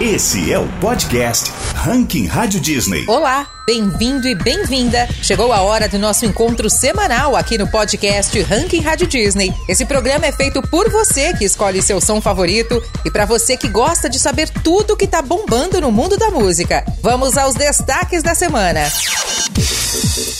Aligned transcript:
Esse 0.00 0.50
é 0.50 0.58
o 0.58 0.66
podcast 0.80 1.52
Ranking 1.74 2.24
Rádio 2.24 2.58
Disney. 2.58 3.04
Olá, 3.06 3.46
bem-vindo 3.66 4.26
e 4.26 4.34
bem-vinda. 4.34 5.06
Chegou 5.22 5.52
a 5.52 5.60
hora 5.60 5.90
do 5.90 5.98
nosso 5.98 6.24
encontro 6.24 6.70
semanal 6.70 7.36
aqui 7.36 7.58
no 7.58 7.68
podcast 7.68 8.40
Ranking 8.40 8.80
Rádio 8.80 9.06
Disney. 9.06 9.52
Esse 9.68 9.84
programa 9.84 10.24
é 10.24 10.32
feito 10.32 10.62
por 10.62 10.88
você 10.88 11.34
que 11.34 11.44
escolhe 11.44 11.82
seu 11.82 12.00
som 12.00 12.18
favorito 12.18 12.82
e 13.04 13.10
para 13.10 13.26
você 13.26 13.58
que 13.58 13.68
gosta 13.68 14.08
de 14.08 14.18
saber 14.18 14.48
tudo 14.48 14.96
que 14.96 15.06
tá 15.06 15.20
bombando 15.20 15.78
no 15.82 15.92
mundo 15.92 16.16
da 16.16 16.30
música. 16.30 16.82
Vamos 17.02 17.36
aos 17.36 17.54
destaques 17.54 18.22
da 18.22 18.34
semana. 18.34 18.90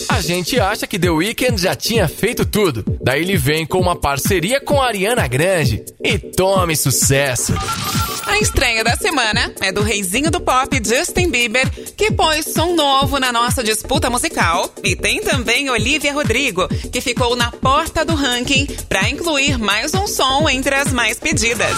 A 0.09 0.23
gente 0.23 0.59
acha 0.59 0.87
que 0.87 0.99
The 0.99 1.11
Weeknd 1.11 1.61
já 1.61 1.75
tinha 1.75 2.09
feito 2.09 2.47
tudo. 2.47 2.83
Daí 3.03 3.21
ele 3.21 3.37
vem 3.37 3.67
com 3.67 3.79
uma 3.79 3.95
parceria 3.95 4.59
com 4.59 4.81
a 4.81 4.87
Ariana 4.87 5.29
Grande 5.29 5.85
e 6.03 6.19
tome 6.19 6.75
sucesso. 6.75 7.53
A 8.31 8.39
estreia 8.39 8.85
da 8.85 8.95
semana 8.97 9.53
é 9.61 9.73
do 9.73 9.83
reizinho 9.83 10.31
do 10.31 10.41
pop 10.41 10.81
Justin 10.87 11.31
Bieber, 11.31 11.69
que 11.97 12.13
pôs 12.13 12.47
som 12.47 12.77
novo 12.77 13.19
na 13.19 13.33
nossa 13.33 13.61
disputa 13.61 14.09
musical. 14.09 14.73
E 14.85 14.95
tem 14.95 15.21
também 15.21 15.69
Olivia 15.69 16.13
Rodrigo, 16.13 16.69
que 16.93 17.01
ficou 17.01 17.35
na 17.35 17.51
porta 17.51 18.05
do 18.05 18.15
ranking 18.15 18.67
para 18.89 19.11
incluir 19.11 19.59
mais 19.59 19.93
um 19.95 20.07
som 20.07 20.49
entre 20.49 20.77
as 20.77 20.93
mais 20.93 21.19
pedidas. 21.19 21.77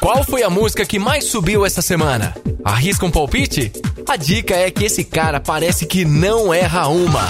Qual 0.00 0.22
foi 0.22 0.44
a 0.44 0.48
música 0.48 0.86
que 0.86 0.98
mais 0.98 1.24
subiu 1.24 1.66
essa 1.66 1.82
semana? 1.82 2.36
Arrisca 2.64 3.04
um 3.04 3.10
palpite? 3.10 3.72
A 4.06 4.16
dica 4.16 4.54
é 4.54 4.70
que 4.70 4.84
esse 4.84 5.02
cara 5.02 5.40
parece 5.40 5.86
que 5.86 6.04
não 6.04 6.52
erra 6.52 6.88
uma. 6.88 7.26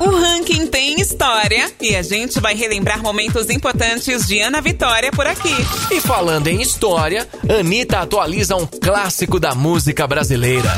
O 0.00 0.10
ranking 0.10 0.66
tem 0.66 1.00
história 1.00 1.70
e 1.80 1.94
a 1.94 2.02
gente 2.02 2.40
vai 2.40 2.54
relembrar 2.54 3.02
momentos 3.02 3.48
importantes 3.48 4.26
de 4.26 4.40
Ana 4.40 4.60
Vitória 4.60 5.12
por 5.12 5.26
aqui. 5.26 5.54
E 5.90 6.00
falando 6.00 6.48
em 6.48 6.60
história, 6.60 7.28
Anitta 7.48 8.00
atualiza 8.00 8.56
um 8.56 8.66
clássico 8.66 9.38
da 9.38 9.54
música 9.54 10.06
brasileira. 10.06 10.70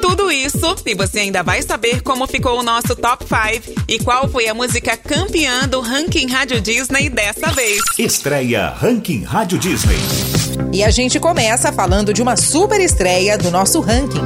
Tudo 0.00 0.30
isso 0.30 0.76
e 0.86 0.94
você 0.94 1.20
ainda 1.20 1.42
vai 1.42 1.62
saber 1.62 2.02
como 2.02 2.26
ficou 2.26 2.60
o 2.60 2.62
nosso 2.62 2.94
top 2.94 3.24
5 3.24 3.82
e 3.88 3.98
qual 3.98 4.28
foi 4.28 4.48
a 4.48 4.54
música 4.54 4.96
campeã 4.96 5.66
do 5.68 5.80
ranking 5.80 6.26
Rádio 6.26 6.60
Disney 6.60 7.08
dessa 7.08 7.48
vez. 7.52 7.80
Estreia 7.98 8.68
Ranking 8.68 9.24
Rádio 9.24 9.58
Disney. 9.58 10.41
E 10.72 10.82
a 10.82 10.90
gente 10.90 11.20
começa 11.20 11.72
falando 11.72 12.12
de 12.12 12.22
uma 12.22 12.36
super 12.36 12.80
estreia 12.80 13.36
do 13.36 13.50
nosso 13.50 13.80
ranking. 13.80 14.22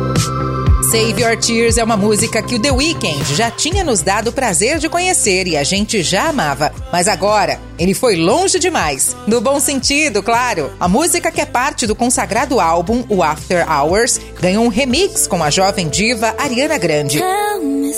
Save 0.91 1.21
Your 1.21 1.37
Tears 1.37 1.79
é 1.79 1.85
uma 1.85 1.97
música 1.97 2.41
que 2.41 2.55
o 2.55 2.61
The 2.61 2.71
Weeknd 2.71 3.35
já 3.35 3.51
tinha 3.51 3.83
nos 3.83 4.03
dado 4.03 4.29
o 4.29 4.33
prazer 4.33 4.79
de 4.79 4.89
conhecer 4.89 5.49
e 5.49 5.57
a 5.57 5.65
gente 5.65 6.01
já 6.03 6.29
amava. 6.29 6.73
Mas 6.93 7.09
agora, 7.09 7.59
ele 7.77 7.93
foi 7.93 8.15
longe 8.15 8.59
demais. 8.59 9.17
No 9.27 9.41
bom 9.41 9.59
sentido, 9.59 10.23
claro. 10.23 10.71
A 10.79 10.87
música 10.87 11.33
que 11.33 11.41
é 11.41 11.47
parte 11.47 11.87
do 11.87 11.97
consagrado 11.97 12.61
álbum, 12.61 13.05
o 13.09 13.23
After 13.23 13.67
Hours, 13.69 14.21
ganhou 14.41 14.65
um 14.65 14.69
remix 14.69 15.27
com 15.27 15.43
a 15.43 15.51
jovem 15.51 15.89
diva 15.89 16.35
Ariana 16.39 16.79
Grande. 16.79 17.19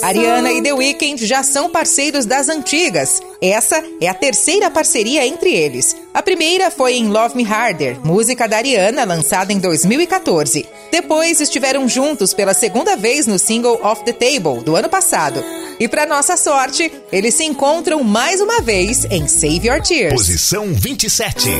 Ariana 0.02 0.52
e 0.52 0.62
The 0.62 0.72
Weeknd 0.72 1.26
já 1.26 1.42
são 1.42 1.70
parceiros 1.70 2.24
das 2.24 2.48
antigas. 2.48 3.20
Essa 3.40 3.82
é 4.00 4.08
a 4.08 4.14
terceira 4.14 4.70
parceria 4.70 5.26
entre 5.26 5.52
eles. 5.52 5.96
A 6.14 6.22
primeira 6.22 6.70
foi 6.70 6.94
em 6.94 7.08
Love 7.08 7.36
Me 7.36 7.44
Harder, 7.44 7.98
música 8.04 8.48
da 8.48 8.56
Ariana 8.56 9.04
lançada 9.04 9.52
em 9.52 9.58
2014. 9.58 10.66
Depois 10.90 11.40
estiveram 11.40 11.88
juntos 11.88 12.32
pela 12.32 12.54
segunda 12.54 12.96
vez 12.96 13.26
no 13.26 13.38
single 13.38 13.80
Off 13.82 14.04
the 14.04 14.12
Table 14.12 14.62
do 14.64 14.76
ano 14.76 14.88
passado. 14.88 15.44
E 15.78 15.86
para 15.86 16.06
nossa 16.06 16.36
sorte, 16.36 16.90
eles 17.12 17.34
se 17.34 17.44
encontram 17.44 18.02
mais 18.02 18.40
uma 18.40 18.60
vez 18.60 19.04
em 19.10 19.28
Save 19.28 19.68
Your 19.68 19.82
Tears. 19.82 20.14
Posição 20.14 20.72
27. 20.72 21.50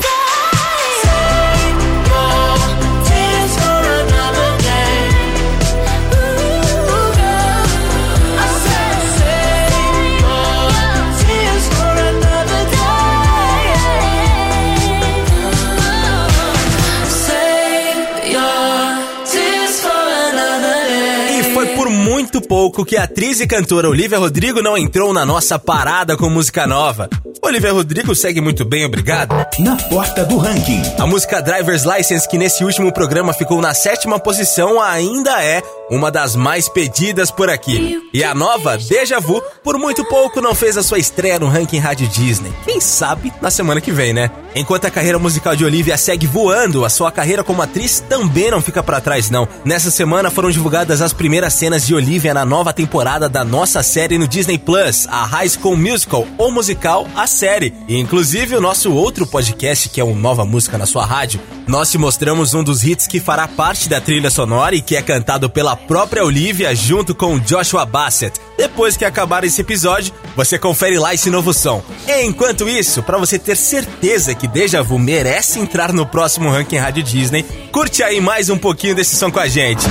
Muito 22.38 22.46
pouco 22.46 22.84
que 22.84 22.96
a 22.96 23.02
atriz 23.02 23.40
e 23.40 23.46
cantora 23.46 23.88
Olivia 23.88 24.18
Rodrigo 24.18 24.62
não 24.62 24.78
entrou 24.78 25.12
na 25.12 25.26
nossa 25.26 25.58
parada 25.58 26.16
com 26.16 26.30
música 26.30 26.66
nova. 26.66 27.08
Olivia 27.42 27.72
Rodrigo 27.72 28.14
segue 28.14 28.40
muito 28.40 28.64
bem, 28.64 28.84
obrigado. 28.84 29.34
Na 29.58 29.76
porta 29.76 30.24
do 30.24 30.38
ranking. 30.38 30.82
A 30.98 31.06
música 31.06 31.40
Driver's 31.40 31.84
License, 31.84 32.28
que 32.28 32.38
nesse 32.38 32.64
último 32.64 32.92
programa 32.92 33.32
ficou 33.32 33.60
na 33.60 33.74
sétima 33.74 34.18
posição, 34.18 34.80
ainda 34.80 35.42
é 35.42 35.62
uma 35.90 36.10
das 36.10 36.36
mais 36.36 36.68
pedidas 36.68 37.30
por 37.30 37.48
aqui. 37.48 37.98
E 38.12 38.22
a 38.22 38.34
nova, 38.34 38.76
Deja 38.76 39.18
Vu, 39.18 39.42
por 39.64 39.78
muito 39.78 40.04
pouco 40.04 40.40
não 40.40 40.54
fez 40.54 40.76
a 40.76 40.82
sua 40.82 40.98
estreia 40.98 41.38
no 41.38 41.48
ranking 41.48 41.78
Rádio 41.78 42.08
Disney. 42.08 42.52
Quem 42.64 42.80
sabe 42.80 43.32
na 43.40 43.50
semana 43.50 43.80
que 43.80 43.92
vem, 43.92 44.12
né? 44.12 44.30
Enquanto 44.54 44.86
a 44.86 44.90
carreira 44.90 45.18
musical 45.18 45.54
de 45.54 45.64
Olivia 45.64 45.96
segue 45.96 46.26
voando, 46.26 46.84
a 46.84 46.90
sua 46.90 47.12
carreira 47.12 47.44
como 47.44 47.62
atriz 47.62 48.00
também 48.00 48.50
não 48.50 48.60
fica 48.60 48.82
para 48.82 49.00
trás, 49.00 49.30
não. 49.30 49.48
Nessa 49.64 49.90
semana 49.90 50.30
foram 50.30 50.50
divulgadas 50.50 51.00
as 51.00 51.12
primeiras 51.12 51.54
cenas 51.54 51.86
de 51.86 51.94
Olivia 51.94 52.27
na 52.34 52.44
nova 52.44 52.72
temporada 52.72 53.28
da 53.28 53.44
nossa 53.44 53.82
série 53.82 54.18
no 54.18 54.28
Disney 54.28 54.58
Plus, 54.58 55.06
a 55.08 55.24
High 55.24 55.48
School 55.48 55.76
Musical, 55.76 56.26
ou 56.36 56.50
musical 56.50 57.06
A 57.14 57.26
Série. 57.26 57.74
E 57.86 57.98
inclusive 57.98 58.56
o 58.56 58.60
nosso 58.60 58.92
outro 58.92 59.26
podcast, 59.26 59.88
que 59.88 60.00
é 60.00 60.04
o 60.04 60.14
Nova 60.14 60.44
Música 60.44 60.78
na 60.78 60.86
Sua 60.86 61.04
Rádio, 61.04 61.40
nós 61.66 61.90
te 61.90 61.98
mostramos 61.98 62.54
um 62.54 62.64
dos 62.64 62.84
hits 62.84 63.06
que 63.06 63.20
fará 63.20 63.46
parte 63.46 63.88
da 63.88 64.00
trilha 64.00 64.30
sonora 64.30 64.74
e 64.74 64.80
que 64.80 64.96
é 64.96 65.02
cantado 65.02 65.50
pela 65.50 65.76
própria 65.76 66.24
Olivia 66.24 66.74
junto 66.74 67.14
com 67.14 67.38
Joshua 67.38 67.84
Bassett. 67.84 68.40
Depois 68.56 68.96
que 68.96 69.04
acabar 69.04 69.44
esse 69.44 69.60
episódio, 69.60 70.14
você 70.34 70.58
confere 70.58 70.98
lá 70.98 71.14
esse 71.14 71.30
novo 71.30 71.52
som. 71.52 71.82
Enquanto 72.22 72.68
isso, 72.68 73.02
para 73.02 73.18
você 73.18 73.38
ter 73.38 73.56
certeza 73.56 74.34
que 74.34 74.48
Deja 74.48 74.82
Vu 74.82 74.98
merece 74.98 75.58
entrar 75.58 75.92
no 75.92 76.06
próximo 76.06 76.50
ranking 76.50 76.76
Rádio 76.76 77.02
Disney, 77.02 77.44
curte 77.70 78.02
aí 78.02 78.20
mais 78.20 78.48
um 78.50 78.58
pouquinho 78.58 78.94
desse 78.94 79.16
som 79.16 79.30
com 79.30 79.40
a 79.40 79.48
gente. 79.48 79.86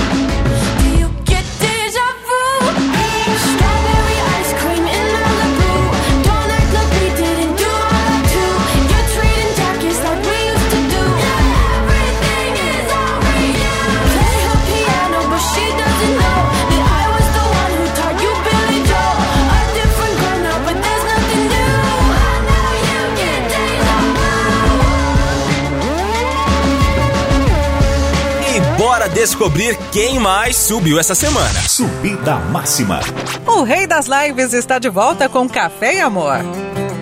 Descobrir 29.14 29.76
quem 29.90 30.18
mais 30.20 30.56
subiu 30.56 30.98
essa 30.98 31.14
semana. 31.14 31.60
Subida 31.68 32.36
máxima. 32.36 33.00
O 33.46 33.62
Rei 33.62 33.86
das 33.86 34.06
Lives 34.06 34.52
está 34.52 34.78
de 34.78 34.88
volta 34.88 35.28
com 35.28 35.48
Café 35.48 35.96
e 35.96 36.00
Amor. 36.00 36.36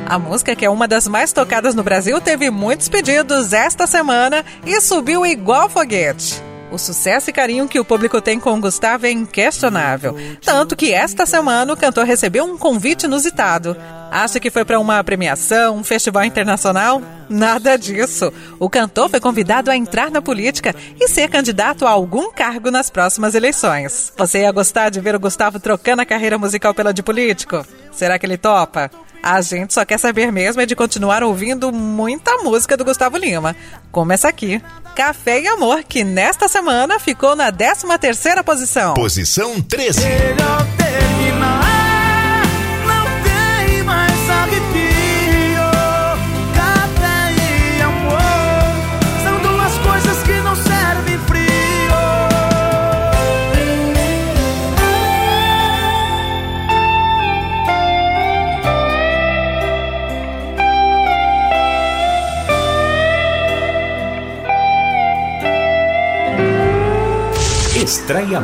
A 0.06 0.18
música, 0.18 0.54
que 0.54 0.64
é 0.64 0.70
uma 0.70 0.86
das 0.86 1.08
mais 1.08 1.32
tocadas 1.32 1.74
no 1.74 1.82
Brasil, 1.82 2.20
teve 2.20 2.48
muitos 2.50 2.88
pedidos 2.88 3.52
esta 3.52 3.86
semana 3.86 4.44
e 4.64 4.80
subiu 4.80 5.26
igual 5.26 5.68
foguete. 5.68 6.45
O 6.76 6.78
sucesso 6.78 7.30
e 7.30 7.32
carinho 7.32 7.66
que 7.66 7.80
o 7.80 7.84
público 7.86 8.20
tem 8.20 8.38
com 8.38 8.60
Gustavo 8.60 9.06
é 9.06 9.10
inquestionável. 9.10 10.14
Tanto 10.44 10.76
que 10.76 10.92
esta 10.92 11.24
semana 11.24 11.72
o 11.72 11.76
cantor 11.76 12.04
recebeu 12.04 12.44
um 12.44 12.58
convite 12.58 13.06
inusitado. 13.06 13.74
Acha 14.10 14.38
que 14.38 14.50
foi 14.50 14.62
para 14.62 14.78
uma 14.78 15.02
premiação, 15.02 15.78
um 15.78 15.82
festival 15.82 16.24
internacional? 16.24 17.00
Nada 17.30 17.78
disso. 17.78 18.30
O 18.58 18.68
cantor 18.68 19.08
foi 19.08 19.20
convidado 19.20 19.70
a 19.70 19.76
entrar 19.76 20.10
na 20.10 20.20
política 20.20 20.74
e 21.00 21.08
ser 21.08 21.30
candidato 21.30 21.86
a 21.86 21.90
algum 21.90 22.30
cargo 22.30 22.70
nas 22.70 22.90
próximas 22.90 23.34
eleições. 23.34 24.12
Você 24.14 24.40
ia 24.40 24.52
gostar 24.52 24.90
de 24.90 25.00
ver 25.00 25.14
o 25.14 25.20
Gustavo 25.20 25.58
trocando 25.58 26.02
a 26.02 26.06
carreira 26.06 26.36
musical 26.36 26.74
pela 26.74 26.92
de 26.92 27.02
político? 27.02 27.64
Será 27.90 28.18
que 28.18 28.26
ele 28.26 28.36
topa? 28.36 28.90
A 29.22 29.40
gente 29.40 29.72
só 29.72 29.82
quer 29.82 29.98
saber 29.98 30.30
mesmo 30.30 30.60
é 30.60 30.66
de 30.66 30.76
continuar 30.76 31.22
ouvindo 31.22 31.72
muita 31.72 32.36
música 32.42 32.76
do 32.76 32.84
Gustavo 32.84 33.16
Lima, 33.16 33.56
como 33.90 34.12
essa 34.12 34.28
aqui, 34.28 34.62
Café 34.96 35.42
e 35.42 35.46
Amor, 35.46 35.84
que 35.84 36.02
nesta 36.02 36.48
semana 36.48 36.98
ficou 36.98 37.36
na 37.36 37.52
13 37.52 37.98
terceira 38.00 38.42
posição. 38.42 38.94
Posição 38.94 39.60
13. 39.60 40.00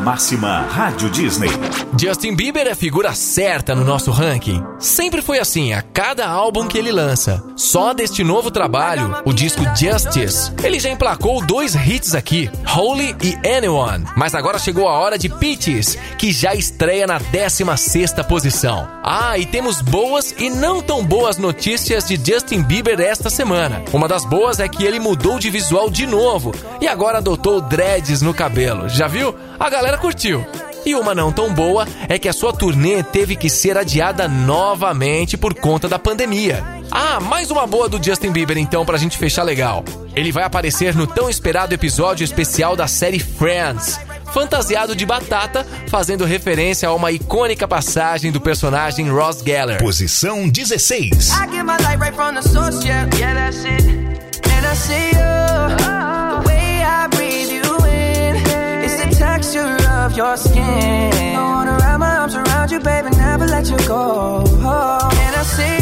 Máxima 0.02 0.62
Rádio 0.62 1.08
Disney. 1.08 1.48
Justin 1.98 2.34
Bieber 2.34 2.66
é 2.66 2.74
figura 2.74 3.14
certa 3.14 3.74
no 3.74 3.84
nosso 3.84 4.10
ranking. 4.10 4.62
Sempre 4.78 5.22
foi 5.22 5.38
assim 5.38 5.72
a 5.72 5.80
cada 5.80 6.28
álbum 6.28 6.66
que 6.66 6.76
ele 6.76 6.90
lança. 6.90 7.42
Só 7.62 7.94
deste 7.94 8.24
novo 8.24 8.50
trabalho, 8.50 9.22
o 9.24 9.32
disco 9.32 9.62
Justice, 9.76 10.50
ele 10.64 10.80
já 10.80 10.90
emplacou 10.90 11.40
dois 11.46 11.76
hits 11.76 12.12
aqui, 12.12 12.50
Holy 12.76 13.14
e 13.22 13.48
Anyone. 13.48 14.04
Mas 14.16 14.34
agora 14.34 14.58
chegou 14.58 14.88
a 14.88 14.98
hora 14.98 15.16
de 15.16 15.28
Peaches, 15.28 15.96
que 16.18 16.32
já 16.32 16.56
estreia 16.56 17.06
na 17.06 17.18
16 17.18 18.14
posição. 18.28 18.88
Ah, 19.04 19.38
e 19.38 19.46
temos 19.46 19.80
boas 19.80 20.34
e 20.40 20.50
não 20.50 20.82
tão 20.82 21.04
boas 21.04 21.38
notícias 21.38 22.04
de 22.04 22.16
Justin 22.16 22.62
Bieber 22.62 23.00
esta 23.00 23.30
semana. 23.30 23.80
Uma 23.92 24.08
das 24.08 24.24
boas 24.24 24.58
é 24.58 24.68
que 24.68 24.84
ele 24.84 24.98
mudou 24.98 25.38
de 25.38 25.48
visual 25.48 25.88
de 25.88 26.04
novo 26.04 26.52
e 26.80 26.88
agora 26.88 27.18
adotou 27.18 27.60
dreads 27.60 28.22
no 28.22 28.34
cabelo. 28.34 28.88
Já 28.88 29.06
viu? 29.06 29.36
A 29.60 29.70
galera 29.70 29.98
curtiu. 29.98 30.44
E 30.84 30.96
uma 30.96 31.14
não 31.14 31.30
tão 31.30 31.54
boa 31.54 31.86
é 32.08 32.18
que 32.18 32.28
a 32.28 32.32
sua 32.32 32.52
turnê 32.52 33.04
teve 33.04 33.36
que 33.36 33.48
ser 33.48 33.78
adiada 33.78 34.26
novamente 34.26 35.36
por 35.36 35.54
conta 35.54 35.88
da 35.88 35.96
pandemia. 35.96 36.81
Ah, 36.94 37.18
mais 37.20 37.50
uma 37.50 37.66
boa 37.66 37.88
do 37.88 38.02
Justin 38.02 38.32
Bieber 38.32 38.58
então 38.58 38.84
pra 38.84 38.98
gente 38.98 39.16
fechar 39.16 39.44
legal. 39.44 39.82
Ele 40.14 40.30
vai 40.30 40.44
aparecer 40.44 40.94
no 40.94 41.06
tão 41.06 41.30
esperado 41.30 41.72
episódio 41.72 42.22
especial 42.22 42.76
da 42.76 42.86
série 42.86 43.18
Friends, 43.18 43.98
fantasiado 44.30 44.94
de 44.94 45.06
batata, 45.06 45.66
fazendo 45.88 46.26
referência 46.26 46.86
a 46.90 46.94
uma 46.94 47.10
icônica 47.10 47.66
passagem 47.66 48.30
do 48.30 48.42
personagem 48.42 49.08
Ross 49.10 49.42
Geller. 49.42 49.78
Posição 49.78 50.46
16. 50.46 51.32
texture 59.18 59.76
of 59.88 60.16
your 60.16 60.36
skin. 60.36 60.60
I 60.60 61.42
wanna 61.42 61.76
wrap 61.78 61.98
my 61.98 62.16
arms 62.16 62.34
around 62.34 62.70
you, 62.70 62.80
baby, 62.80 63.10
never 63.16 63.46
let 63.46 63.68
you 63.70 63.76
go. 63.88 64.44
And 64.44 65.36
I 65.36 65.42
oh, 65.42 65.81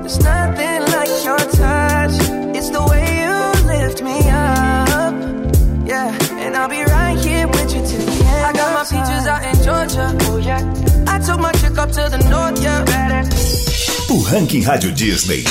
there's 0.00 0.18
nothing 0.20 0.82
like 0.92 1.24
your 1.24 1.38
touch. 1.38 2.14
It's 2.56 2.70
the 2.70 2.82
way 2.90 3.04
you 3.22 3.66
lift 3.66 4.02
me 4.02 4.18
up. 4.30 5.14
Yeah, 5.86 6.16
and 6.38 6.56
I'll 6.56 6.68
be 6.68 6.82
right 6.84 7.18
here 7.18 7.46
with 7.46 7.74
you 7.74 7.82
till 7.82 8.04
the 8.04 8.24
end. 8.24 8.46
I 8.46 8.52
got 8.52 8.70
my 8.74 8.84
peaches 8.84 9.26
out 9.26 9.42
in 9.44 9.56
Georgia. 9.62 10.16
Oh, 10.30 10.36
yeah. 10.38 10.62
I 11.06 11.18
took 11.18 11.40
my 11.40 11.52
chick 11.52 11.76
up 11.78 11.90
to 11.90 12.08
the 12.08 12.18
north, 12.28 12.62
yeah. 12.62 12.80
O 14.10 14.22
Ranking 14.22 14.62
Rádio 14.62 14.90
Disney 14.92 15.44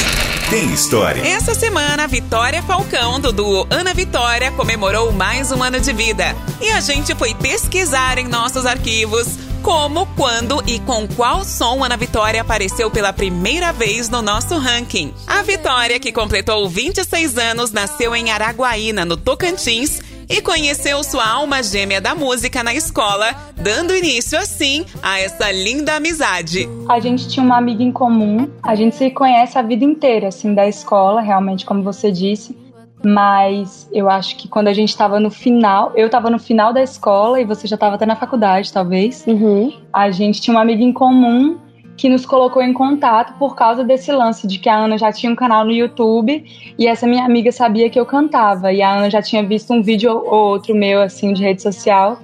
tem 0.50 0.74
história. 0.74 1.26
Essa 1.26 1.56
semana, 1.56 2.08
Vitória 2.08 2.62
Falcão, 2.62 3.20
do 3.20 3.32
duo 3.32 3.66
Ana 3.70 3.94
Vitória, 3.94 4.52
comemorou 4.52 5.12
mais 5.14 5.52
um 5.52 5.64
ano 5.64 5.80
de 5.80 5.94
vida. 5.94 6.36
E 6.60 6.70
a 6.72 6.82
gente 6.82 7.16
foi 7.16 7.34
pesquisar 7.36 8.18
em 8.18 8.28
nossos 8.28 8.66
arquivos 8.66 9.38
como, 9.62 10.06
quando 10.16 10.62
e 10.68 10.80
com 10.80 11.08
qual 11.08 11.44
som 11.44 11.84
Ana 11.84 11.98
Vitória 11.98 12.42
apareceu 12.42 12.90
pela 12.90 13.14
primeira 13.14 13.72
vez 13.72 14.10
no 14.10 14.22
nosso 14.22 14.58
ranking. 14.58 15.14
A 15.28 15.42
Vitória, 15.42 16.00
que 16.00 16.12
completou 16.12 16.68
26 16.68 17.38
anos, 17.38 17.72
nasceu 17.72 18.16
em 18.16 18.32
Araguaína, 18.32 19.06
no 19.06 19.18
Tocantins, 19.18 20.02
e 20.30 20.42
conheceu 20.42 21.04
sua 21.04 21.28
alma 21.28 21.64
gêmea 21.64 22.00
da 22.00 22.14
música 22.14 22.64
na 22.64 22.74
escola, 22.74 23.34
dando 23.56 23.96
início 23.96 24.38
assim 24.38 24.86
a 25.02 25.20
essa 25.20 25.52
linda 25.52 25.96
amizade. 25.96 26.70
A 26.88 27.00
gente 27.00 27.28
tinha 27.28 27.44
uma 27.44 27.58
amiga 27.58 27.82
em 27.82 27.92
comum, 27.92 28.48
a 28.62 28.76
gente 28.76 28.96
se 28.96 29.10
conhece 29.10 29.58
a 29.58 29.64
vida 29.64 29.84
inteira, 29.84 30.28
assim, 30.28 30.54
da 30.54 30.68
escola, 30.68 31.20
realmente, 31.20 31.66
como 31.66 31.82
você 31.82 32.12
disse. 32.12 32.56
Mas 33.04 33.90
eu 33.94 34.10
acho 34.10 34.36
que 34.36 34.48
quando 34.48 34.68
a 34.68 34.74
gente 34.74 34.90
estava 34.90 35.20
no 35.20 35.32
final, 35.32 35.94
eu 35.96 36.08
estava 36.08 36.30
no 36.30 36.38
final 36.38 36.74
da 36.74 36.84
escola 36.84 37.40
e 37.40 37.46
você 37.46 37.66
já 37.66 37.76
estava 37.76 37.96
até 37.96 38.06
na 38.06 38.16
faculdade, 38.16 38.72
talvez. 38.74 39.26
Uhum. 39.26 39.72
A 39.94 40.12
gente 40.12 40.42
tinha 40.42 40.54
uma 40.54 40.62
amiga 40.62 40.84
em 40.84 40.92
comum 40.92 41.58
que 41.96 42.10
nos 42.10 42.26
colocou 42.26 42.62
em 42.62 42.72
contato 42.72 43.38
por 43.38 43.56
causa 43.56 43.84
desse 43.84 44.12
lance 44.12 44.48
de 44.48 44.58
que 44.58 44.70
a 44.70 44.76
Ana 44.78 44.98
já 44.98 45.12
tinha 45.12 45.32
um 45.32 45.36
canal 45.36 45.66
no 45.66 45.72
YouTube 45.72 46.46
e 46.78 46.88
essa 46.88 47.06
minha 47.06 47.26
amiga 47.26 47.52
sabia 47.52 47.90
que 47.90 48.00
eu 48.00 48.06
cantava 48.06 48.72
e 48.72 48.82
a 48.82 48.90
Ana 48.90 49.10
já 49.10 49.22
tinha 49.22 49.44
visto 49.44 49.74
um 49.74 49.82
vídeo 49.82 50.12
ou 50.12 50.50
outro 50.52 50.74
meu 50.74 51.02
assim 51.02 51.34
de 51.34 51.44
rede 51.44 51.62
social. 51.62 52.18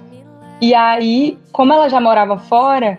E 0.62 0.74
aí, 0.74 1.38
como 1.52 1.74
ela 1.74 1.90
já 1.90 2.00
morava 2.00 2.38
fora, 2.38 2.98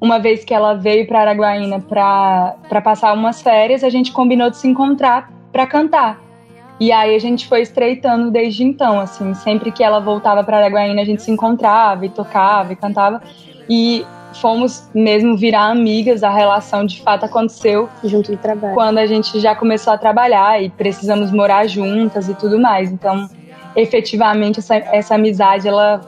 uma 0.00 0.18
vez 0.18 0.44
que 0.44 0.54
ela 0.54 0.74
veio 0.74 1.06
para 1.08 1.20
Araguaína 1.20 1.80
para 1.80 2.80
passar 2.82 3.12
umas 3.14 3.42
férias, 3.42 3.82
a 3.82 3.90
gente 3.90 4.12
combinou 4.12 4.50
de 4.50 4.56
se 4.56 4.68
encontrar 4.68 5.28
para 5.52 5.66
cantar. 5.66 6.20
E 6.80 6.90
aí 6.90 7.14
a 7.14 7.18
gente 7.18 7.46
foi 7.46 7.62
estreitando 7.62 8.30
desde 8.30 8.64
então, 8.64 8.98
assim, 8.98 9.34
sempre 9.34 9.70
que 9.70 9.84
ela 9.84 10.00
voltava 10.00 10.42
para 10.42 10.58
Araguaína, 10.58 11.02
a 11.02 11.04
gente 11.04 11.22
se 11.22 11.30
encontrava 11.30 12.04
e 12.04 12.08
tocava 12.08 12.72
e 12.72 12.76
cantava. 12.76 13.22
E 13.68 14.04
fomos 14.34 14.88
mesmo 14.94 15.36
virar 15.36 15.70
amigas, 15.70 16.22
a 16.22 16.30
relação 16.30 16.84
de 16.84 17.00
fato 17.02 17.24
aconteceu 17.24 17.88
junto 18.02 18.32
do 18.32 18.38
trabalho. 18.38 18.74
Quando 18.74 18.98
a 18.98 19.06
gente 19.06 19.38
já 19.38 19.54
começou 19.54 19.92
a 19.92 19.98
trabalhar 19.98 20.62
e 20.62 20.70
precisamos 20.70 21.30
morar 21.30 21.66
juntas 21.66 22.28
e 22.28 22.34
tudo 22.34 22.58
mais. 22.58 22.90
Então, 22.90 23.28
efetivamente 23.76 24.58
essa, 24.58 24.76
essa 24.76 25.14
amizade 25.14 25.68
ela 25.68 26.00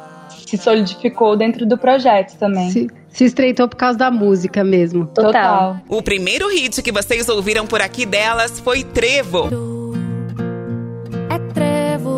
se 0.47 0.57
solidificou 0.57 1.37
dentro 1.37 1.67
do 1.67 1.77
projeto 1.79 2.37
também. 2.39 2.71
Se, 2.71 2.89
se 3.09 3.25
estreitou 3.25 3.69
por 3.69 3.77
causa 3.77 3.99
da 3.99 4.11
música 4.11 4.65
mesmo. 4.65 5.07
Total. 5.07 5.33
Total. 5.33 5.77
O 5.89 6.03
primeiro 6.03 6.49
hit 6.49 6.83
que 6.83 6.93
vocês 6.93 7.29
ouviram 7.29 7.67
por 7.67 7.81
aqui 7.81 8.05
delas 8.05 8.61
foi 8.61 8.83
Trevo. 8.83 9.74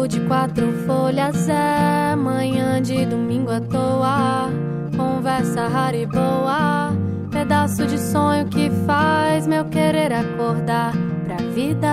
De 0.09 0.21
quatro 0.21 0.73
folhas, 0.87 1.49
é 1.49 2.15
manhã 2.15 2.81
de 2.81 3.05
domingo 3.07 3.51
à 3.51 3.61
toa 3.61 4.49
conversa 4.97 5.67
rara 5.67 5.97
e 5.97 6.07
boa. 6.07 6.93
Pedaço 7.31 7.85
de 7.87 7.99
sonho 7.99 8.47
que 8.47 8.71
faz 8.87 9.47
meu 9.47 9.65
querer 9.65 10.13
acordar 10.13 10.93
pra 11.25 11.37
vida. 11.53 11.89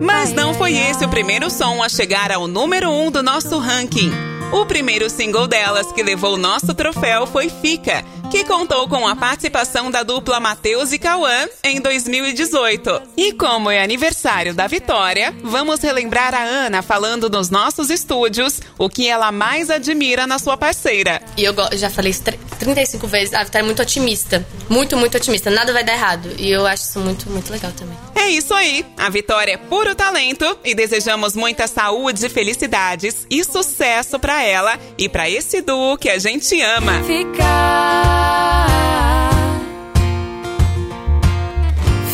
Mas 0.00 0.32
não 0.32 0.52
foi 0.52 0.74
esse 0.74 1.04
o 1.04 1.08
primeiro 1.08 1.48
som 1.48 1.82
a 1.82 1.88
chegar 1.88 2.32
ao 2.32 2.48
número 2.48 2.90
1 2.90 3.06
um 3.06 3.10
do 3.10 3.22
nosso 3.22 3.58
ranking. 3.58 4.10
O 4.52 4.66
primeiro 4.66 5.08
single 5.08 5.46
delas 5.46 5.92
que 5.92 6.02
levou 6.02 6.34
o 6.34 6.38
nosso 6.38 6.74
troféu 6.74 7.26
foi 7.26 7.48
Fica, 7.48 8.04
que 8.30 8.44
contou 8.44 8.86
com 8.88 9.08
a 9.08 9.16
participação 9.16 9.90
da 9.90 10.02
dupla 10.02 10.38
Matheus 10.38 10.92
e 10.92 10.98
Cauã 10.98 11.46
em 11.64 11.80
2018. 11.80 13.02
E 13.16 13.32
como 13.32 13.70
é 13.70 13.82
aniversário 13.82 14.54
da 14.54 14.66
Vitória, 14.66 15.34
vamos 15.42 15.80
relembrar 15.80 16.34
a 16.34 16.42
Ana 16.42 16.82
falando 16.82 17.30
nos 17.30 17.48
nossos 17.48 17.88
estúdios 17.90 18.60
o 18.76 18.88
que 18.88 19.08
ela 19.08 19.32
mais 19.32 19.70
admira 19.70 20.26
na 20.26 20.38
sua 20.38 20.56
parceira. 20.56 21.22
E 21.36 21.44
eu 21.44 21.54
já 21.72 21.88
falei 21.88 22.12
35 22.58 23.06
vezes, 23.06 23.34
a 23.34 23.44
Vitória 23.44 23.64
é 23.64 23.66
muito 23.66 23.82
otimista. 23.82 24.46
Muito, 24.68 24.96
muito 24.96 25.16
otimista. 25.16 25.50
Nada 25.50 25.72
vai 25.72 25.84
dar 25.84 25.92
errado. 25.92 26.30
E 26.38 26.50
eu 26.50 26.66
acho 26.66 26.84
isso 26.84 27.00
muito, 27.00 27.30
muito 27.30 27.50
legal 27.50 27.72
também. 27.72 27.96
É 28.14 28.28
isso 28.28 28.52
aí. 28.52 28.84
A 28.96 29.08
Vitória 29.08 29.52
é 29.52 29.56
puro 29.56 29.94
talento 29.94 30.58
e 30.64 30.74
desejamos 30.74 31.34
muita 31.34 31.66
saúde, 31.66 32.28
felicidades 32.28 33.26
e 33.30 33.44
sucesso 33.44 34.18
para 34.18 34.42
ela 34.42 34.78
e 34.98 35.08
para 35.08 35.30
esse 35.30 35.60
duo 35.60 35.96
que 35.96 36.10
a 36.10 36.18
gente 36.18 36.60
ama. 36.60 37.02
Ficar 37.04 38.78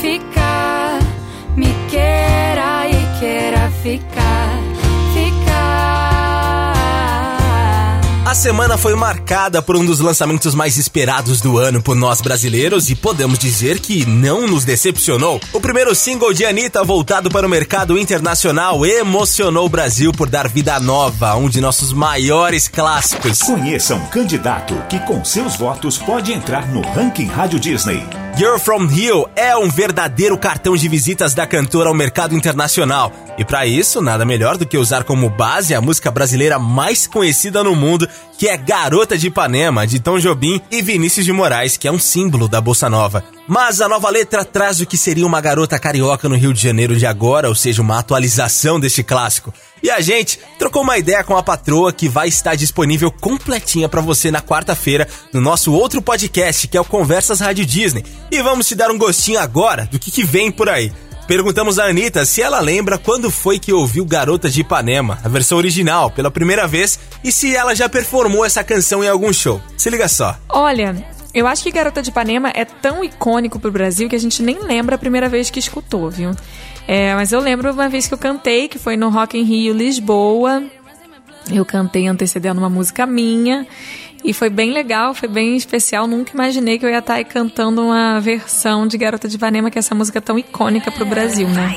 ficar, 0.05 0.99
me 1.57 1.73
queira 1.89 2.87
e 2.89 3.19
queira 3.19 3.71
ficar, 3.83 4.24
A 8.25 8.35
semana 8.35 8.79
foi 8.79 8.95
marcada 8.95 9.61
por 9.61 9.77
um 9.77 9.85
dos 9.85 10.01
lançamentos 10.01 10.55
mais 10.55 10.79
esperados 10.79 11.43
do 11.43 11.59
ano 11.59 11.83
por 11.83 11.95
nós 11.95 12.23
brasileiros 12.23 12.89
e 12.89 12.95
podemos 12.95 13.39
dizer 13.39 13.79
que 13.81 14.07
não 14.07 14.47
nos 14.47 14.65
decepcionou. 14.65 15.39
O 15.53 15.61
primeiro 15.61 15.95
single 15.95 16.33
de 16.33 16.43
Anitta 16.47 16.83
voltado 16.83 17.29
para 17.29 17.47
o 17.47 17.51
mercado 17.51 17.99
internacional 17.99 18.85
emocionou 18.87 19.67
o 19.67 19.69
Brasil 19.69 20.11
por 20.11 20.31
dar 20.31 20.49
vida 20.49 20.81
nova 20.81 21.29
a 21.29 21.37
um 21.37 21.51
de 21.51 21.61
nossos 21.61 21.93
maiores 21.93 22.67
clássicos. 22.67 23.41
Conheça 23.41 23.95
um 23.95 24.07
candidato 24.07 24.75
que 24.89 24.99
com 25.01 25.23
seus 25.23 25.55
votos 25.57 25.99
pode 25.99 26.33
entrar 26.33 26.67
no 26.69 26.81
Ranking 26.81 27.27
Rádio 27.27 27.61
Disney. 27.61 28.24
You're 28.37 28.59
From 28.59 28.89
Hill 28.91 29.29
é 29.37 29.57
um 29.57 29.71
verdadeiro 29.71 30.37
cartão 30.37 30.77
de 30.77 30.89
visitas 30.89 31.35
da 31.35 31.47
cantora 31.47 31.89
ao 31.89 31.95
mercado 31.95 32.35
internacional. 32.35 33.13
E 33.39 33.45
para 33.45 33.65
isso, 33.65 34.01
nada 34.01 34.25
melhor 34.25 34.59
do 34.59 34.67
que 34.67 34.77
usar 34.77 35.05
como 35.05 35.31
base 35.31 35.73
a 35.73 35.81
música 35.81 36.11
brasileira 36.11 36.59
mais 36.59 37.07
conhecida 37.07 37.63
no 37.63 37.77
mundo, 37.77 38.09
que 38.37 38.49
é 38.49 38.57
Garota 38.57 39.17
de 39.17 39.29
Ipanema, 39.29 39.87
de 39.87 40.01
Tom 40.01 40.19
Jobim 40.19 40.61
e 40.69 40.83
Vinícius 40.83 41.25
de 41.25 41.33
Moraes, 41.33 41.77
que 41.77 41.87
é 41.87 41.93
um 41.93 41.99
símbolo 41.99 42.49
da 42.49 42.61
bossa 42.61 42.91
nova. 42.91 43.23
Mas 43.47 43.81
a 43.81 43.89
nova 43.89 44.11
letra 44.11 44.45
traz 44.45 44.81
o 44.81 44.87
que 44.87 44.97
seria 44.97 45.27
uma 45.27 45.41
garota 45.41 45.79
carioca 45.79 46.29
no 46.29 46.35
Rio 46.35 46.53
de 46.53 46.61
Janeiro 46.61 46.97
de 46.97 47.07
agora, 47.07 47.49
ou 47.49 47.55
seja, 47.55 47.83
uma 47.83 48.01
atualização 48.01 48.81
deste 48.81 49.05
clássico. 49.05 49.55
E 49.85 49.91
a 49.91 50.01
gente 50.01 50.41
trocou 50.59 50.83
uma 50.83 50.97
ideia 50.97 51.23
com 51.23 51.37
a 51.37 51.43
patroa 51.43 51.93
que 51.93 52.09
vai 52.09 52.27
estar 52.27 52.55
disponível 52.55 53.11
completinha 53.11 53.87
para 53.87 54.01
você 54.01 54.31
na 54.31 54.41
quarta-feira 54.41 55.07
no 55.31 55.43
nosso 55.43 55.75
outro 55.75 56.01
podcast, 56.01 56.67
que 56.67 56.79
é 56.79 56.81
o 56.81 56.85
Conversas 56.87 57.39
Rádio 57.39 57.67
Disney. 57.67 58.03
E 58.31 58.43
vamos 58.43 58.67
te 58.67 58.75
dar 58.75 58.91
um 58.91 58.97
gostinho 58.97 59.39
agora 59.39 59.87
do 59.93 59.99
que, 59.99 60.11
que 60.11 60.25
vem 60.25 60.51
por 60.51 60.71
aí. 60.71 60.91
Perguntamos 61.27 61.79
a 61.79 61.85
Anitta 61.85 62.25
se 62.25 62.41
ela 62.41 62.61
lembra 62.61 62.97
quando 62.97 63.31
foi 63.31 63.59
que 63.59 63.75
ouviu 63.75 64.07
Garota 64.07 64.49
de 64.49 64.63
Ipanema, 64.63 65.19
a 65.23 65.29
versão 65.29 65.59
original, 65.59 66.11
pela 66.11 66.31
primeira 66.31 66.67
vez, 66.67 66.99
e 67.23 67.31
se 67.31 67.55
ela 67.55 67.75
já 67.75 67.87
performou 67.87 68.43
essa 68.43 68.65
canção 68.65 69.05
em 69.05 69.09
algum 69.09 69.35
show. 69.35 69.61
Se 69.77 69.91
liga 69.91 70.09
só. 70.09 70.35
Olha, 70.49 70.97
eu 71.35 71.47
acho 71.47 71.63
que 71.63 71.71
Garota 71.71 72.01
de 72.01 72.09
Ipanema 72.09 72.51
é 72.55 72.65
tão 72.65 73.05
icônico 73.05 73.61
pro 73.61 73.71
Brasil 73.71 74.09
que 74.09 74.17
a 74.17 74.21
gente 74.21 74.43
nem 74.43 74.61
lembra 74.61 74.95
a 74.95 74.99
primeira 74.99 75.29
vez 75.29 75.51
que 75.51 75.59
escutou, 75.59 76.09
viu? 76.09 76.31
É, 76.87 77.15
mas 77.15 77.33
eu 77.33 77.41
lembro 77.41 77.73
uma 77.73 77.89
vez 77.89 78.07
que 78.07 78.15
eu 78.15 78.19
cantei, 78.19 78.69
que 78.69 78.79
foi 78.79 78.97
no 78.97 79.09
Rock 79.09 79.39
in 79.39 79.43
Rio 79.43 79.75
Lisboa. 79.75 80.63
Eu 81.53 81.65
cantei 81.65 82.07
antecedendo 82.07 82.59
uma 82.59 82.71
música 82.71 83.07
minha. 83.07 83.67
E 84.25 84.33
foi 84.33 84.49
bem 84.49 84.73
legal, 84.73 85.13
foi 85.15 85.29
bem 85.29 85.55
especial. 85.55 86.07
Nunca 86.07 86.33
imaginei 86.33 86.79
que 86.79 86.87
eu 86.87 86.91
ia 86.91 86.99
estar 86.99 87.15
aí 87.15 87.25
cantando 87.25 87.83
uma 87.83 88.19
versão 88.21 88.87
de 88.87 88.97
Garota 88.97 89.29
de 89.29 89.37
Ipanema, 89.37 89.71
que 89.71 89.79
é 89.79 89.81
essa 89.81 89.95
música 89.95 90.21
tão 90.21 90.39
icônica 90.39 90.91
pro 90.91 91.05
Brasil, 91.05 91.47
né? 91.49 91.75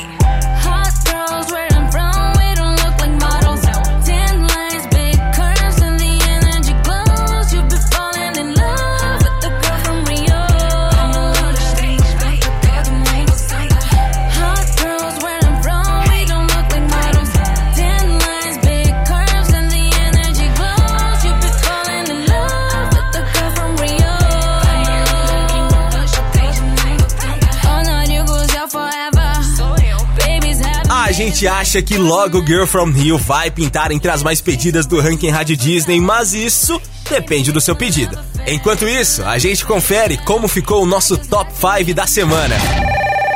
Gente 31.37 31.47
acha 31.47 31.81
que 31.83 31.99
logo 31.99 32.43
Girl 32.43 32.65
From 32.65 32.89
Rio 32.89 33.15
vai 33.15 33.51
pintar 33.51 33.91
entre 33.91 34.09
as 34.09 34.23
mais 34.23 34.41
pedidas 34.41 34.87
do 34.87 34.99
ranking 34.99 35.29
Rádio 35.29 35.55
Disney, 35.55 35.99
mas 35.99 36.33
isso 36.33 36.81
depende 37.07 37.51
do 37.51 37.61
seu 37.61 37.75
pedido. 37.75 38.17
Enquanto 38.47 38.87
isso, 38.87 39.23
a 39.23 39.37
gente 39.37 39.63
confere 39.63 40.17
como 40.25 40.47
ficou 40.47 40.81
o 40.81 40.85
nosso 40.87 41.15
top 41.15 41.51
5 41.53 41.93
da 41.93 42.07
semana. 42.07 42.55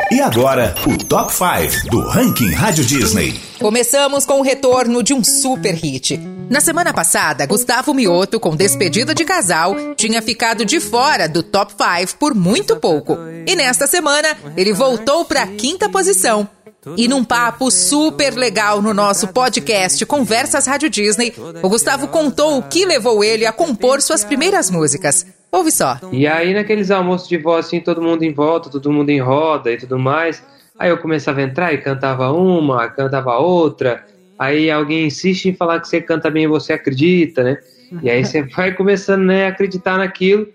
E 0.10 0.20
agora, 0.20 0.74
o 0.88 0.98
top 0.98 1.32
5 1.32 1.92
do 1.92 2.02
ranking 2.10 2.52
Rádio 2.54 2.84
Disney. 2.86 3.40
Começamos 3.60 4.26
com 4.26 4.40
o 4.40 4.44
retorno 4.44 5.04
de 5.04 5.14
um 5.14 5.24
super 5.24 5.76
hit. 5.76 6.18
Na 6.50 6.60
semana 6.60 6.92
passada, 6.92 7.46
Gustavo 7.46 7.94
Mioto, 7.94 8.40
com 8.40 8.56
despedida 8.56 9.14
de 9.14 9.24
casal, 9.24 9.76
tinha 9.96 10.24
ficado 10.24 10.66
de 10.66 10.80
fora 10.80 11.30
do 11.30 11.44
top 11.44 11.72
5 11.74 12.18
por 12.18 12.34
muito 12.34 12.78
pouco. 12.78 13.16
E 13.46 13.56
nesta 13.56 13.86
semana, 13.86 14.36
ele 14.58 14.74
voltou 14.74 15.24
para 15.24 15.44
a 15.44 15.48
quinta 15.48 15.88
posição 15.88 16.50
e 16.98 17.08
num 17.08 17.24
papo 17.24 17.70
super 17.70 18.34
legal 18.34 18.82
no 18.82 18.94
nosso 18.94 19.28
podcast 19.28 20.04
Conversas 20.06 20.66
Rádio 20.66 20.90
Disney, 20.90 21.34
o 21.62 21.70
Gustavo 21.70 22.08
contou 22.08 22.58
o 22.58 22.64
que 22.64 22.86
levou 22.86 23.24
ele 23.24 23.46
a 23.46 23.52
compor 23.52 24.02
suas 24.02 24.24
primeiras 24.24 24.72
músicas. 24.72 25.26
Ouve 25.52 25.72
só. 25.72 26.00
E 26.12 26.26
aí, 26.26 26.54
naqueles 26.54 26.90
almoços 26.90 27.28
de 27.28 27.38
voz, 27.38 27.68
assim, 27.68 27.82
todo 27.82 28.02
mundo 28.02 28.24
em 28.24 28.34
volta, 28.34 28.70
todo 28.70 28.92
mundo 28.92 29.10
em 29.10 29.20
roda 29.20 29.72
e 29.72 29.78
tudo 29.78 30.00
mais. 30.00 30.42
Aí 30.80 30.90
eu 30.90 30.98
começava 30.98 31.42
a 31.42 31.44
entrar 31.44 31.74
e 31.74 31.78
cantava 31.78 32.32
uma, 32.32 32.90
cantava 32.90 33.38
outra. 33.38 34.04
Aí 34.40 34.72
alguém 34.72 35.06
insiste 35.06 35.50
em 35.50 35.54
falar 35.54 35.80
que 35.80 35.88
você 35.88 36.02
canta 36.02 36.32
bem 36.32 36.46
e 36.46 36.48
você 36.48 36.74
acredita, 36.74 37.44
né? 37.44 37.58
E 38.02 38.10
aí 38.10 38.26
você 38.26 38.42
vai 38.56 38.74
começando 38.74 39.24
né, 39.24 39.46
a 39.46 39.50
acreditar 39.50 39.98
naquilo. 39.98 40.48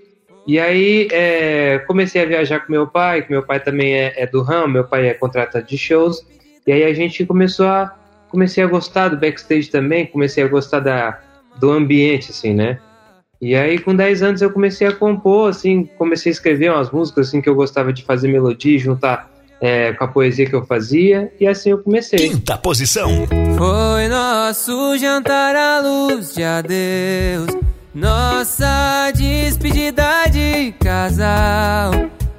E 0.47 0.61
aí 0.61 1.09
é, 1.11 1.81
comecei 1.81 2.23
a 2.23 2.27
viajar 2.27 2.61
com 2.61 2.71
meu 2.71 2.87
pai, 2.87 3.23
que 3.23 3.31
meu 3.31 3.43
pai 3.43 3.59
também 3.59 3.95
é, 3.95 4.15
é, 4.17 4.27
do 4.27 4.43
ramo, 4.43 4.69
meu 4.69 4.85
pai 4.85 5.09
é 5.09 5.15
contratado 5.15 5.67
de 5.67 5.77
shows. 5.77 6.25
E 6.65 6.73
aí 6.73 6.85
a 6.85 6.95
gente 6.95 7.27
começou 7.27 7.67
a 7.67 7.95
comecei 8.29 8.63
a 8.63 8.67
gostar 8.67 9.09
do 9.09 9.17
backstage 9.17 9.71
também, 9.71 10.07
comecei 10.07 10.45
a 10.45 10.49
gostar 10.49 10.81
da, 10.81 11.19
do 11.59 11.71
ambiente 11.71 12.31
assim, 12.31 12.55
né? 12.55 12.79
E 13.41 13.55
aí 13.55 13.79
com 13.79 13.95
10 13.95 14.23
anos 14.23 14.43
eu 14.43 14.51
comecei 14.51 14.87
a 14.87 14.93
compor, 14.93 15.51
assim, 15.51 15.89
comecei 15.99 16.31
a 16.31 16.35
escrever 16.35 16.71
umas 16.71 16.91
músicas 16.91 17.29
assim 17.29 17.41
que 17.41 17.49
eu 17.49 17.55
gostava 17.55 17.93
de 17.93 18.05
fazer 18.05 18.29
melodia, 18.29 18.79
juntar 18.79 19.31
é, 19.61 19.93
com 19.95 20.05
a 20.05 20.09
poesia 20.09 20.47
que 20.47 20.55
eu 20.55 20.65
fazia, 20.65 21.33
e 21.41 21.47
assim 21.47 21.71
eu 21.71 21.79
comecei. 21.79 22.19
Quinta 22.19 22.57
posição. 22.59 23.27
Foi 23.57 24.09
nosso 24.09 24.97
jantar 24.99 25.57
à 25.57 25.81
luz 25.81 26.35
de 26.35 26.43
adeus 26.43 27.66
nossa 27.97 29.11
despedida 29.15 30.27
de 30.31 30.73
casal. 30.73 31.93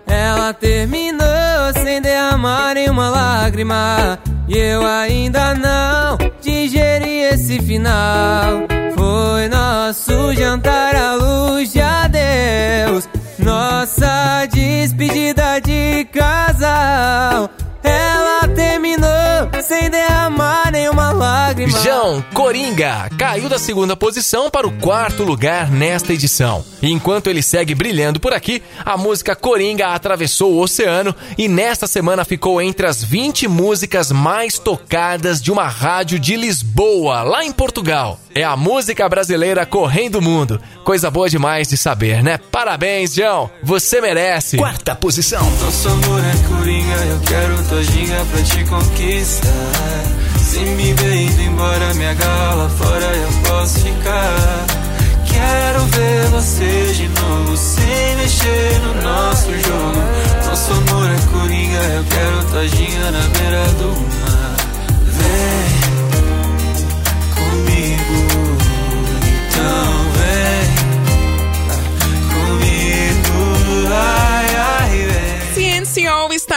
Ela 0.05 0.53
terminou 0.53 1.73
sem 1.83 1.99
derramar 1.99 2.75
uma 2.89 3.09
lágrima. 3.09 4.19
E 4.47 4.55
eu 4.55 4.85
ainda 4.85 5.55
não 5.55 6.17
digeri 6.41 7.21
esse 7.23 7.59
final. 7.59 8.67
Foi 8.95 9.47
nosso 9.49 10.33
jantar 10.35 10.95
à 10.95 11.15
luz 11.15 11.73
de 11.73 11.81
adeus. 11.81 13.09
Nossa 13.39 14.45
despedida 14.45 15.59
de 15.59 16.05
casal. 16.05 17.49
Lágrima. 21.47 21.79
João 21.79 22.21
Coringa 22.33 23.09
caiu 23.17 23.47
da 23.47 23.57
segunda 23.57 23.95
posição 23.95 24.49
para 24.49 24.67
o 24.67 24.71
quarto 24.79 25.23
lugar 25.23 25.71
nesta 25.71 26.13
edição. 26.13 26.63
E 26.81 26.91
enquanto 26.91 27.27
ele 27.27 27.41
segue 27.41 27.73
brilhando 27.73 28.19
por 28.19 28.33
aqui, 28.33 28.61
a 28.85 28.97
música 28.97 29.35
Coringa 29.35 29.87
atravessou 29.87 30.53
o 30.53 30.61
oceano 30.61 31.15
e 31.37 31.47
nesta 31.47 31.87
semana 31.87 32.25
ficou 32.25 32.61
entre 32.61 32.85
as 32.85 33.03
20 33.03 33.47
músicas 33.47 34.11
mais 34.11 34.59
tocadas 34.59 35.41
de 35.41 35.51
uma 35.51 35.67
rádio 35.67 36.19
de 36.19 36.35
Lisboa, 36.35 37.21
lá 37.23 37.43
em 37.43 37.51
Portugal. 37.51 38.19
É 38.35 38.43
a 38.43 38.55
música 38.55 39.07
brasileira 39.07 39.65
correndo 39.65 40.15
o 40.15 40.21
mundo. 40.21 40.61
Coisa 40.83 41.09
boa 41.09 41.29
demais 41.29 41.67
de 41.67 41.77
saber, 41.77 42.21
né? 42.21 42.37
Parabéns, 42.51 43.15
João. 43.15 43.49
Você 43.63 44.01
merece. 44.01 44.57
Quarta 44.57 44.95
posição. 44.95 45.43
Nosso 45.61 45.89
amor 45.89 46.21
é 46.23 46.47
coringa, 46.47 46.95
eu 47.05 47.19
quero 47.21 47.67
tua 47.67 47.83
ginga 47.83 48.25
pra 48.31 48.43
te 48.43 48.63
conquistar. 48.65 50.36
Se 50.47 50.59
me 50.59 50.93
ver 50.93 51.13
indo 51.13 51.41
embora, 51.41 51.93
minha 51.95 52.13
gala 52.13 52.69
fora 52.69 53.05
eu 53.05 53.29
posso 53.49 53.79
ficar. 53.81 54.65
Quero 55.25 55.85
ver 55.87 56.25
você 56.29 56.93
de 56.93 57.07
novo, 57.09 57.57
sem 57.57 58.15
mexer 58.15 58.79
no 58.79 59.01
nosso 59.01 59.51
jogo. 59.51 60.47
Nosso 60.47 60.71
amor 60.71 61.11
é 61.11 61.17
coringa, 61.31 61.83
eu 61.83 62.03
quero 62.05 62.43
tua 62.49 62.67
ginga 62.69 63.11
na 63.11 63.27
beira 63.37 63.67
do 63.73 63.89
mar. 64.21 64.55
Vem. 65.03 65.87
CNCO 69.57 69.96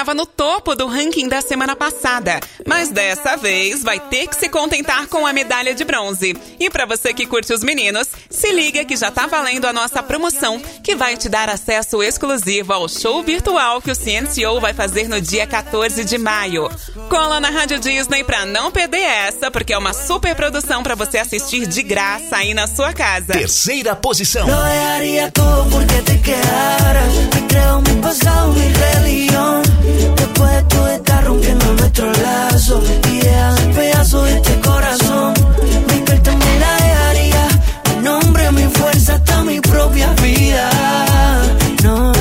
estava 0.00 0.14
no 0.14 0.24
topo 0.24 0.74
do 0.74 0.86
ranking 0.86 1.28
da 1.28 1.42
semana 1.42 1.76
passada, 1.76 2.40
mas 2.66 2.88
dessa 2.88 3.36
vez 3.36 3.82
vai 3.82 4.00
ter 4.00 4.28
que 4.28 4.34
se 4.34 4.48
contentar 4.48 5.06
com 5.08 5.26
a 5.26 5.32
medalha 5.32 5.74
de 5.74 5.84
bronze. 5.84 6.34
E 6.58 6.70
para 6.70 6.86
você 6.86 7.12
que 7.12 7.26
curte 7.26 7.52
os 7.52 7.62
meninos, 7.62 8.08
se 8.30 8.50
liga 8.50 8.82
que 8.82 8.96
já 8.96 9.10
tá 9.10 9.26
valendo 9.26 9.66
a 9.66 9.74
nossa 9.74 10.02
promoção, 10.02 10.58
que 10.82 10.96
vai 10.96 11.18
te 11.18 11.28
dar 11.28 11.50
acesso 11.50 12.02
exclusivo 12.02 12.72
ao 12.72 12.88
show 12.88 13.22
virtual 13.22 13.82
que 13.82 13.90
o 13.90 13.94
CNCO 13.94 14.58
vai 14.58 14.72
fazer 14.72 15.06
no 15.06 15.20
dia 15.20 15.46
14 15.46 16.02
de 16.02 16.16
maio. 16.16 16.70
Cola 17.10 17.38
na 17.38 17.50
Rádio 17.50 17.78
Disney 17.78 18.24
pra 18.24 18.46
não 18.46 18.70
perder 18.70 19.02
essa, 19.02 19.50
porque 19.50 19.74
é 19.74 19.78
uma 19.78 19.92
super 19.92 20.34
produção 20.34 20.82
para 20.82 20.94
você 20.94 21.18
assistir 21.18 21.66
de 21.66 21.82
graça 21.82 22.36
aí 22.36 22.54
na 22.54 22.66
sua 22.66 22.94
casa. 22.94 23.34
Terceira 23.34 23.94
posição. 23.94 24.46
De 30.40 31.20
rompiendo 31.22 31.72
nuestro 31.74 32.10
lazo 32.12 32.82
y 33.10 33.18
deja 33.18 33.56
en 33.62 33.72
pedazos 33.74 34.28
este 34.28 34.60
corazón. 34.60 35.34
Mi 35.88 36.00
carta 36.00 36.36
me 36.36 36.58
la 36.58 36.74
dejaría, 36.76 37.48
mi 37.88 38.02
nombre, 38.02 38.52
mi 38.52 38.64
fuerza, 38.72 39.14
hasta 39.14 39.44
mi 39.44 39.60
propia 39.60 40.12
vida. 40.14 40.70
No. 41.82 42.12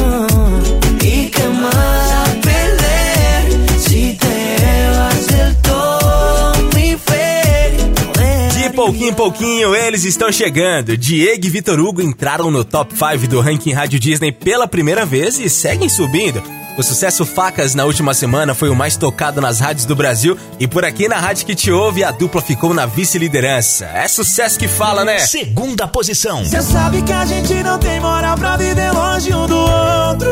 De 8.59 8.75
pouquinho 8.75 9.09
em 9.09 9.13
pouquinho, 9.13 9.75
eles 9.75 10.03
estão 10.05 10.31
chegando. 10.31 10.95
Diego 10.95 11.45
e 11.45 11.49
Vitor 11.49 11.79
Hugo 11.79 12.01
entraram 12.01 12.49
no 12.49 12.63
top 12.63 12.93
5 12.93 13.27
do 13.27 13.41
ranking 13.41 13.71
Rádio 13.71 13.99
Disney 13.99 14.31
pela 14.31 14.67
primeira 14.67 15.05
vez 15.05 15.39
e 15.39 15.49
seguem 15.49 15.89
subindo. 15.89 16.58
O 16.77 16.83
sucesso 16.83 17.25
Facas 17.25 17.75
na 17.75 17.83
última 17.83 18.13
semana 18.13 18.55
foi 18.55 18.69
o 18.69 18.75
mais 18.75 18.95
tocado 18.95 19.41
nas 19.41 19.59
rádios 19.59 19.85
do 19.85 19.95
Brasil 19.95 20.37
e 20.59 20.67
por 20.67 20.85
aqui 20.85 21.07
na 21.09 21.17
rádio 21.17 21.45
que 21.45 21.53
te 21.53 21.71
ouve 21.71 22.03
a 22.03 22.11
dupla 22.11 22.41
ficou 22.41 22.73
na 22.73 22.85
vice-liderança. 22.85 23.85
É 23.85 24.07
sucesso 24.07 24.57
que 24.57 24.67
fala, 24.67 25.03
né? 25.03 25.19
Segunda 25.19 25.87
posição. 25.87 26.43
Você 26.43 26.61
sabe 26.61 27.01
que 27.01 27.11
a 27.11 27.25
gente 27.25 27.53
não 27.63 27.77
tem 27.77 27.99
moral 27.99 28.37
pra 28.37 28.55
viver 28.55 28.91
longe 28.91 29.33
um 29.33 29.45
do 29.45 29.57
outro. 29.57 30.29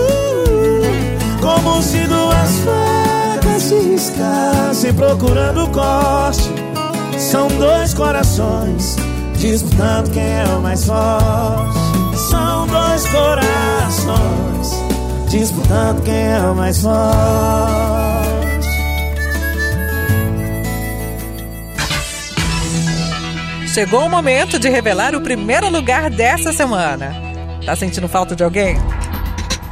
Como 1.41 1.82
se 1.82 2.00
duas 2.08 2.50
facas 2.60 3.74
se 4.77 4.94
procurando 4.94 5.65
o 5.65 5.70
corte. 5.70 6.50
São 7.17 7.48
dois 7.48 7.94
corações 7.94 8.96
disputando 9.38 10.12
quem 10.12 10.24
é 10.24 10.46
o 10.58 10.62
mais 10.62 10.86
forte. 10.86 11.77
São 12.29 12.67
dois 12.67 13.06
corações 13.08 14.77
disputando 15.28 16.04
quem 16.04 16.16
é 16.16 16.40
o 16.40 16.56
mais 16.56 16.82
forte. 16.82 18.28
Chegou 23.74 24.06
o 24.06 24.10
momento 24.10 24.58
de 24.58 24.70
revelar 24.70 25.14
o 25.14 25.22
primeiro 25.22 25.70
lugar 25.70 26.10
dessa 26.10 26.52
semana. 26.52 27.14
Tá 27.64 27.76
sentindo 27.76 28.08
falta 28.08 28.36
de 28.36 28.44
alguém? 28.44 28.76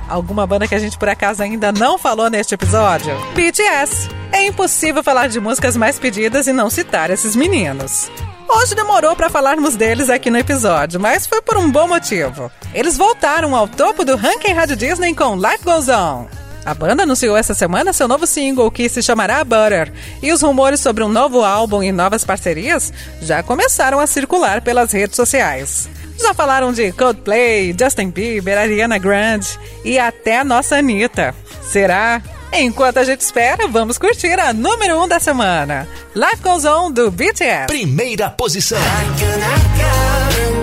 Alguma 0.07 0.45
banda 0.45 0.67
que 0.67 0.75
a 0.75 0.79
gente 0.79 0.97
por 0.97 1.09
acaso 1.09 1.41
ainda 1.41 1.71
não 1.71 1.97
falou 1.97 2.29
neste 2.29 2.53
episódio? 2.53 3.15
BTS. 3.33 4.09
É 4.31 4.45
impossível 4.45 5.03
falar 5.03 5.27
de 5.27 5.39
músicas 5.39 5.75
mais 5.75 5.97
pedidas 5.97 6.45
e 6.45 6.53
não 6.53 6.69
citar 6.69 7.09
esses 7.09 7.35
meninos. 7.35 8.11
Hoje 8.55 8.73
demorou 8.73 9.17
para 9.17 9.29
falarmos 9.29 9.75
deles 9.75 10.09
aqui 10.09 10.29
no 10.29 10.37
episódio, 10.37 10.97
mas 10.97 11.27
foi 11.27 11.41
por 11.41 11.57
um 11.57 11.69
bom 11.69 11.89
motivo. 11.89 12.49
Eles 12.73 12.95
voltaram 12.95 13.53
ao 13.53 13.67
topo 13.67 14.05
do 14.05 14.15
ranking 14.15 14.53
Rádio 14.53 14.77
Disney 14.77 15.13
com 15.13 15.35
Life 15.35 15.65
Goes 15.65 15.89
On. 15.89 16.25
A 16.65 16.73
banda 16.73 17.03
anunciou 17.03 17.35
essa 17.35 17.53
semana 17.53 17.91
seu 17.91 18.07
novo 18.07 18.25
single, 18.25 18.71
que 18.71 18.87
se 18.87 19.03
chamará 19.03 19.43
Butter, 19.43 19.91
e 20.23 20.31
os 20.31 20.41
rumores 20.41 20.79
sobre 20.79 21.03
um 21.03 21.09
novo 21.09 21.43
álbum 21.43 21.83
e 21.83 21.91
novas 21.91 22.23
parcerias 22.23 22.93
já 23.21 23.43
começaram 23.43 23.99
a 23.99 24.07
circular 24.07 24.61
pelas 24.61 24.93
redes 24.93 25.17
sociais. 25.17 25.89
Já 26.17 26.33
falaram 26.33 26.71
de 26.71 26.93
Coldplay, 26.93 27.75
Justin 27.77 28.09
Bieber, 28.09 28.57
Ariana 28.57 28.97
Grande 28.97 29.59
e 29.83 29.99
até 29.99 30.39
a 30.39 30.45
nossa 30.45 30.77
Anitta. 30.77 31.35
Será? 31.61 32.21
Enquanto 32.57 32.99
a 32.99 33.03
gente 33.03 33.19
espera, 33.19 33.67
vamos 33.67 33.97
curtir 33.97 34.39
a 34.39 34.53
número 34.53 34.97
1 34.99 35.03
um 35.03 35.07
da 35.09 35.19
semana. 35.19 35.85
Life 36.15 36.41
Goes 36.41 36.63
On 36.63 36.89
do 36.89 37.11
BTS. 37.11 37.67
Primeira 37.67 38.29
posição. 38.29 38.77
O 38.77 38.81
ranking 38.81 40.54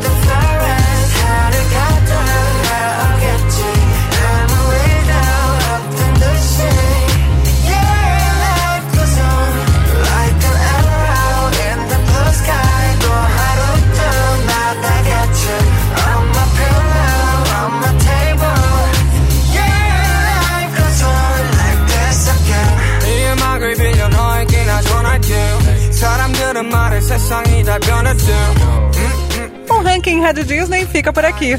Rádio 30.22 30.44
Disney 30.44 30.86
fica 30.86 31.12
por 31.12 31.24
aqui. 31.24 31.54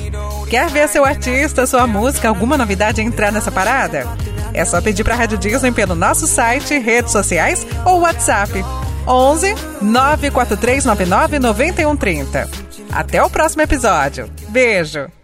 Quer 0.50 0.70
ver 0.70 0.88
seu 0.88 1.04
artista, 1.04 1.68
sua 1.68 1.86
música, 1.86 2.30
alguma 2.30 2.58
novidade 2.58 3.02
entrar 3.02 3.32
nessa 3.32 3.52
parada? 3.52 4.08
É 4.54 4.64
só 4.64 4.82
pedir 4.82 5.04
para 5.04 5.16
a 5.16 5.18
Rádio 5.18 5.38
Disney 5.38 5.72
pelo 5.72 5.96
nosso 5.96 6.26
site, 6.26 6.78
redes 6.78 7.12
sociais 7.12 7.66
ou 7.86 8.02
WhatsApp. 8.02 8.64
11 9.06 9.54
94399 9.82 11.40
9130. 11.40 12.50
Até 12.92 13.22
o 13.22 13.30
próximo 13.30 13.64
episódio. 13.64 14.30
Beijo! 14.50 15.23